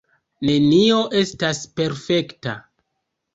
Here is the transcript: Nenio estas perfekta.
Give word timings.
Nenio 0.47 1.01
estas 1.19 1.61
perfekta. 1.81 2.57